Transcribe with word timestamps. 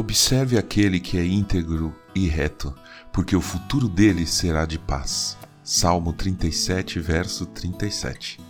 Observe 0.00 0.56
aquele 0.56 0.98
que 0.98 1.18
é 1.18 1.26
íntegro 1.26 1.94
e 2.14 2.26
reto, 2.26 2.74
porque 3.12 3.36
o 3.36 3.40
futuro 3.42 3.86
dele 3.86 4.26
será 4.26 4.64
de 4.64 4.78
paz. 4.78 5.36
Salmo 5.62 6.14
37, 6.14 6.98
verso 6.98 7.44
37. 7.44 8.40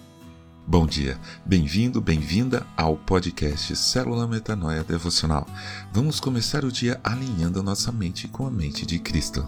Bom 0.65 0.87
dia, 0.87 1.19
bem-vindo, 1.45 2.01
bem-vinda 2.01 2.65
ao 2.77 2.97
podcast 2.97 3.75
Célula 3.75 4.29
Metanoia 4.29 4.85
Devocional. 4.85 5.45
Vamos 5.93 6.21
começar 6.21 6.65
o 6.65 6.71
dia 6.71 7.01
alinhando 7.03 7.59
a 7.59 7.65
nossa 7.65 7.91
mente 7.91 8.29
com 8.29 8.47
a 8.47 8.51
mente 8.51 8.87
de 8.87 9.01
Cristo. 9.01 9.45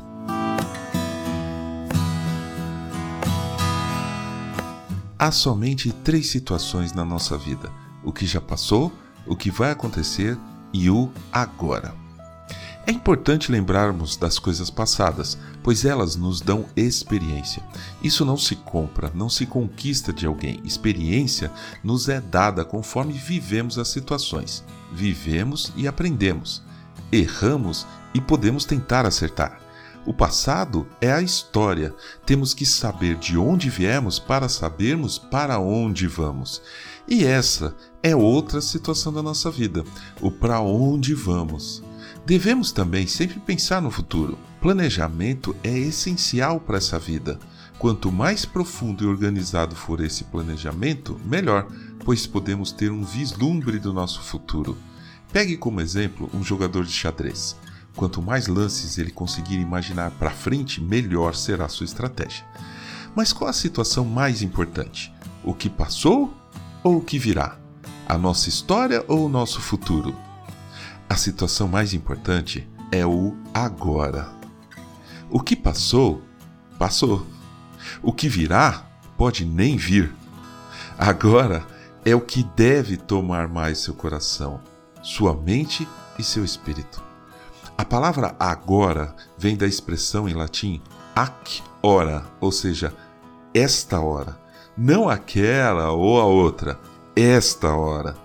Há 5.16 5.30
somente 5.30 5.92
três 5.92 6.26
situações 6.26 6.92
na 6.92 7.04
nossa 7.04 7.38
vida: 7.38 7.70
o 8.02 8.12
que 8.12 8.26
já 8.26 8.40
passou, 8.40 8.92
o 9.24 9.36
que 9.36 9.52
vai 9.52 9.70
acontecer 9.70 10.36
e 10.72 10.90
o 10.90 11.10
agora. 11.32 11.94
É 12.84 12.90
importante 12.90 13.52
lembrarmos 13.52 14.16
das 14.16 14.40
coisas 14.40 14.68
passadas, 14.68 15.38
pois 15.62 15.84
elas 15.84 16.16
nos 16.16 16.40
dão 16.40 16.66
experiência. 16.74 17.62
Isso 18.02 18.24
não 18.24 18.36
se 18.36 18.56
compra, 18.56 19.10
não 19.14 19.28
se 19.28 19.46
conquista 19.46 20.12
de 20.12 20.26
alguém. 20.26 20.60
Experiência 20.64 21.50
nos 21.84 22.08
é 22.08 22.20
dada 22.20 22.64
conforme 22.64 23.12
vivemos 23.12 23.78
as 23.78 23.86
situações. 23.88 24.64
Vivemos 24.92 25.72
e 25.76 25.86
aprendemos. 25.86 26.60
Erramos 27.12 27.86
e 28.12 28.20
podemos 28.20 28.64
tentar 28.64 29.06
acertar. 29.06 29.60
O 30.04 30.12
passado 30.12 30.86
é 31.00 31.12
a 31.12 31.22
história. 31.22 31.94
Temos 32.26 32.52
que 32.54 32.66
saber 32.66 33.16
de 33.16 33.38
onde 33.38 33.70
viemos 33.70 34.18
para 34.18 34.48
sabermos 34.48 35.16
para 35.16 35.60
onde 35.60 36.08
vamos. 36.08 36.60
E 37.06 37.24
essa 37.24 37.74
é 38.02 38.14
outra 38.14 38.60
situação 38.60 39.12
da 39.12 39.22
nossa 39.22 39.50
vida, 39.50 39.84
o 40.20 40.30
para 40.30 40.60
onde 40.60 41.14
vamos. 41.14 41.82
Devemos 42.26 42.72
também 42.72 43.06
sempre 43.06 43.38
pensar 43.38 43.80
no 43.80 43.90
futuro. 43.90 44.36
Planejamento 44.60 45.54
é 45.62 45.76
essencial 45.76 46.58
para 46.58 46.78
essa 46.78 46.98
vida. 46.98 47.38
Quanto 47.78 48.12
mais 48.12 48.44
profundo 48.44 49.04
e 49.04 49.06
organizado 49.06 49.74
for 49.74 50.00
esse 50.00 50.24
planejamento, 50.24 51.20
melhor, 51.24 51.66
pois 52.04 52.26
podemos 52.26 52.72
ter 52.72 52.90
um 52.90 53.04
vislumbre 53.04 53.78
do 53.78 53.92
nosso 53.92 54.20
futuro. 54.20 54.76
Pegue 55.32 55.56
como 55.56 55.80
exemplo 55.80 56.30
um 56.34 56.42
jogador 56.42 56.84
de 56.84 56.92
xadrez. 56.92 57.56
Quanto 57.94 58.22
mais 58.22 58.46
lances 58.46 58.98
ele 58.98 59.10
conseguir 59.10 59.60
imaginar 59.60 60.10
para 60.12 60.30
frente, 60.30 60.80
melhor 60.80 61.34
será 61.34 61.68
sua 61.68 61.84
estratégia. 61.84 62.44
Mas 63.14 63.32
qual 63.32 63.50
a 63.50 63.52
situação 63.52 64.04
mais 64.04 64.42
importante? 64.42 65.12
O 65.44 65.52
que 65.52 65.68
passou 65.68 66.32
ou 66.82 66.98
o 66.98 67.04
que 67.04 67.18
virá? 67.18 67.58
A 68.08 68.16
nossa 68.16 68.48
história 68.48 69.04
ou 69.06 69.26
o 69.26 69.28
nosso 69.28 69.60
futuro? 69.60 70.14
A 71.08 71.16
situação 71.16 71.68
mais 71.68 71.92
importante 71.92 72.66
é 72.90 73.04
o 73.04 73.36
agora. 73.52 74.30
O 75.30 75.40
que 75.40 75.54
passou, 75.54 76.22
passou. 76.78 77.26
O 78.02 78.12
que 78.12 78.28
virá 78.28 78.86
pode 79.16 79.44
nem 79.44 79.76
vir. 79.76 80.14
Agora 80.98 81.66
é 82.04 82.14
o 82.14 82.20
que 82.20 82.42
deve 82.56 82.96
tomar 82.96 83.48
mais 83.48 83.78
seu 83.78 83.94
coração, 83.94 84.60
sua 85.02 85.34
mente 85.34 85.86
e 86.18 86.22
seu 86.22 86.44
espírito. 86.44 87.11
A 87.76 87.84
palavra 87.84 88.34
agora 88.38 89.14
vem 89.36 89.56
da 89.56 89.66
expressão 89.66 90.28
em 90.28 90.34
latim 90.34 90.80
ac 91.14 91.62
hora, 91.82 92.24
ou 92.40 92.52
seja, 92.52 92.94
esta 93.52 94.00
hora. 94.00 94.38
Não 94.76 95.08
aquela 95.08 95.90
ou 95.90 96.20
a 96.20 96.24
outra, 96.24 96.78
esta 97.14 97.74
hora. 97.74 98.16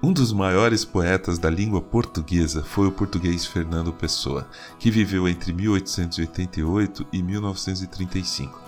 Um 0.00 0.12
dos 0.12 0.32
maiores 0.32 0.84
poetas 0.84 1.38
da 1.38 1.50
língua 1.50 1.80
portuguesa 1.80 2.62
foi 2.62 2.86
o 2.86 2.92
português 2.92 3.44
Fernando 3.44 3.92
Pessoa, 3.92 4.46
que 4.78 4.92
viveu 4.92 5.28
entre 5.28 5.52
1888 5.52 7.06
e 7.12 7.20
1935. 7.20 8.62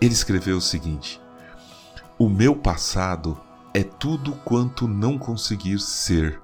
Ele 0.00 0.14
escreveu 0.14 0.56
o 0.56 0.62
seguinte: 0.62 1.20
O 2.18 2.28
meu 2.28 2.56
passado 2.56 3.38
é 3.74 3.82
tudo 3.82 4.32
quanto 4.44 4.88
não 4.88 5.18
conseguir 5.18 5.78
ser. 5.78 6.40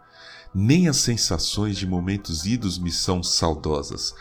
Nem 0.54 0.88
as 0.88 0.96
sensações 0.98 1.76
de 1.76 1.86
momentos 1.86 2.46
idos 2.46 2.78
me 2.78 2.90
são 2.90 3.22
saudosas. 3.22 4.14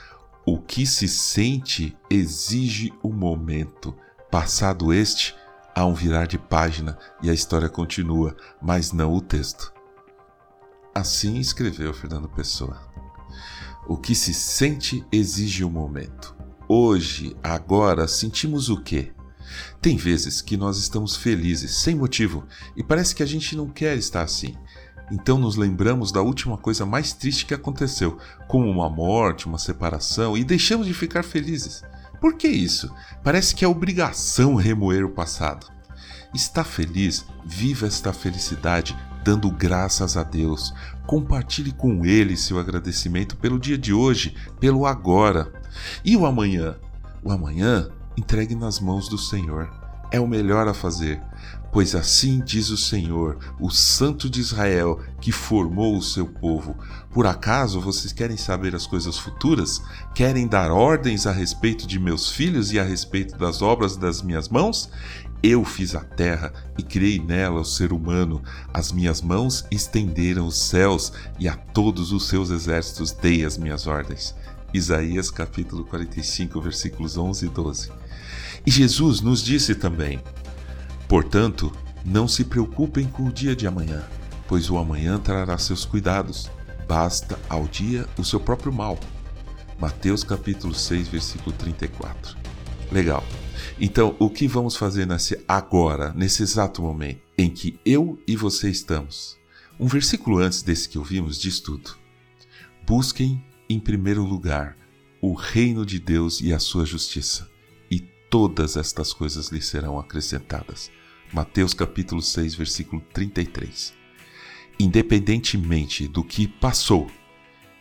O 0.46 0.60
que 0.60 0.86
se 0.86 1.08
sente 1.08 1.98
exige 2.10 2.94
o 3.02 3.12
momento. 3.12 3.96
Passado 4.30 4.94
este, 4.94 5.36
há 5.74 5.86
um 5.86 5.94
virar 5.94 6.28
de 6.28 6.38
página 6.38 6.98
e 7.22 7.30
a 7.30 7.34
história 7.34 7.70
continua, 7.70 8.36
mas 8.62 8.92
não 8.92 9.14
o 9.14 9.22
texto. 9.22 9.74
Assim 10.94 11.38
escreveu 11.38 11.94
Fernando 11.94 12.28
Pessoa. 12.28 12.82
O 13.88 13.96
que 13.96 14.16
se 14.16 14.34
sente 14.34 15.06
exige 15.12 15.64
um 15.64 15.70
momento. 15.70 16.36
Hoje, 16.68 17.36
agora, 17.42 18.08
sentimos 18.08 18.70
o 18.70 18.82
quê? 18.82 19.14
Tem 19.82 19.96
vezes 19.96 20.42
que 20.42 20.58
nós 20.58 20.78
estamos 20.78 21.16
felizes, 21.16 21.78
sem 21.78 21.96
motivo, 21.96 22.46
e 22.76 22.84
parece 22.84 23.16
que 23.16 23.24
a 23.24 23.26
gente 23.26 23.56
não 23.56 23.70
quer 23.70 23.98
estar 23.98 24.24
assim. 24.24 24.58
Então 25.12 25.38
nos 25.38 25.56
lembramos 25.56 26.12
da 26.12 26.22
última 26.22 26.58
coisa 26.58 26.86
mais 26.86 27.14
triste 27.14 27.46
que 27.46 27.54
aconteceu, 27.54 28.18
como 28.48 28.70
uma 28.70 28.90
morte, 28.90 29.46
uma 29.46 29.58
separação, 29.58 30.38
e 30.38 30.44
deixamos 30.44 30.86
de 30.86 30.94
ficar 30.94 31.24
felizes. 31.24 31.84
Por 32.20 32.36
que 32.36 32.48
isso? 32.48 32.92
Parece 33.24 33.56
que 33.56 33.64
é 33.64 33.68
obrigação 33.68 34.56
remoer 34.56 35.06
o 35.06 35.10
passado. 35.10 35.68
Está 36.34 36.64
feliz? 36.64 37.26
Viva 37.46 37.88
esta 37.88 38.12
felicidade 38.12 38.98
dando 39.28 39.52
graças 39.52 40.16
a 40.16 40.24
Deus. 40.24 40.74
Compartilhe 41.06 41.74
com 41.74 42.06
Ele 42.06 42.38
seu 42.38 42.58
agradecimento 42.58 43.36
pelo 43.36 43.60
dia 43.60 43.78
de 43.78 43.92
hoje, 43.92 44.34
pelo 44.58 44.86
agora. 44.86 45.52
E 46.04 46.16
o 46.16 46.26
amanhã? 46.26 46.78
O 47.22 47.30
amanhã 47.30 47.90
entregue 48.18 48.56
nas 48.56 48.80
mãos 48.80 49.10
do 49.10 49.18
Senhor. 49.18 49.87
É 50.10 50.20
o 50.20 50.28
melhor 50.28 50.68
a 50.68 50.74
fazer, 50.74 51.22
pois 51.72 51.94
assim 51.94 52.40
diz 52.40 52.70
o 52.70 52.78
Senhor, 52.78 53.38
o 53.60 53.70
Santo 53.70 54.30
de 54.30 54.40
Israel, 54.40 55.02
que 55.20 55.34
formou 55.34 55.98
o 55.98 56.02
seu 56.02 56.26
povo. 56.26 56.78
Por 57.12 57.28
acaso 57.28 57.82
vocês 57.82 58.14
querem 58.14 58.38
saber 58.38 58.74
as 58.74 58.88
coisas 58.88 59.18
futuras? 59.18 59.82
Querem 60.16 60.48
dar 60.48 60.72
ordens 60.72 61.28
a 61.28 61.32
respeito 61.32 61.86
de 61.86 62.00
meus 62.00 62.32
filhos 62.32 62.72
e 62.72 62.80
a 62.80 62.84
respeito 62.84 63.38
das 63.38 63.62
obras 63.62 63.98
das 63.98 64.22
minhas 64.22 64.48
mãos? 64.48 64.90
Eu 65.44 65.64
fiz 65.64 65.94
a 65.94 66.00
terra 66.00 66.52
e 66.78 66.84
criei 66.84 67.20
nela 67.20 67.60
o 67.60 67.66
ser 67.66 67.92
humano. 67.92 68.42
As 68.74 68.92
minhas 68.92 69.22
mãos 69.22 69.66
estenderam 69.70 70.48
os 70.48 70.58
céus 70.58 71.12
e 71.38 71.48
a 71.48 71.56
todos 71.56 72.12
os 72.12 72.28
seus 72.28 72.50
exércitos 72.50 73.12
dei 73.12 73.46
as 73.46 73.58
minhas 73.58 73.86
ordens. 73.86 74.34
Isaías 74.74 75.32
capítulo 75.32 75.86
45, 75.86 76.60
versículos 76.62 77.18
11 77.18 77.46
e 77.46 77.50
12. 77.50 77.92
E 78.66 78.72
Jesus 78.72 79.22
nos 79.22 79.42
disse 79.42 79.74
também: 79.76 80.22
Portanto, 81.08 81.72
não 82.06 82.28
se 82.28 82.44
preocupem 82.44 83.08
com 83.08 83.24
o 83.24 83.32
dia 83.32 83.56
de 83.56 83.66
amanhã, 83.66 84.04
pois 84.48 84.70
o 84.70 84.78
amanhã 84.78 85.18
trará 85.18 85.58
seus 85.58 85.86
cuidados. 85.86 86.50
Basta 86.88 87.38
ao 87.50 87.68
dia 87.68 88.08
o 88.18 88.24
seu 88.24 88.40
próprio 88.40 88.72
mal. 88.72 88.98
Mateus 89.80 90.24
capítulo 90.24 90.74
6, 90.74 91.08
versículo 91.08 91.56
34. 91.56 92.38
Legal. 92.92 93.24
Então, 93.80 94.16
o 94.20 94.30
que 94.30 94.48
vamos 94.48 94.76
fazer 94.76 95.06
nesse 95.06 95.44
agora, 95.48 96.14
nesse 96.14 96.42
exato 96.44 96.82
momento 96.82 97.22
em 97.38 97.50
que 97.50 97.80
eu 97.86 98.20
e 98.28 98.36
você 98.36 98.70
estamos? 98.70 99.38
Um 99.80 99.86
versículo 99.86 100.40
antes 100.40 100.64
desse 100.64 100.90
que 100.90 100.98
ouvimos 100.98 101.40
diz 101.40 101.60
tudo. 101.60 101.96
Busquem 102.86 103.46
em 103.70 103.80
primeiro 103.80 104.24
lugar 104.24 104.78
o 105.22 105.34
reino 105.34 105.86
de 105.86 106.00
Deus 106.00 106.42
e 106.42 106.54
a 106.54 106.60
sua 106.60 106.86
justiça, 106.86 107.50
e 107.90 108.00
todas 108.30 108.78
estas 108.78 109.12
coisas 109.12 109.50
lhe 109.50 109.62
serão 109.62 110.00
acrescentadas. 110.00 110.92
Mateus 111.34 111.74
capítulo 111.74 112.22
6, 112.22 112.56
versículo 112.56 113.02
33. 113.14 113.94
Independentemente 114.80 116.08
do 116.08 116.24
que 116.24 116.48
passou 116.48 117.10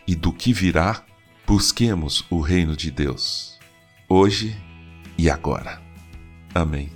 e 0.07 0.15
do 0.15 0.33
que 0.33 0.53
virá, 0.53 1.05
busquemos 1.47 2.25
o 2.31 2.41
reino 2.41 2.77
de 2.77 2.91
Deus, 2.91 3.59
hoje 4.09 4.57
e 5.19 5.29
agora. 5.31 5.83
Amém. 6.55 6.96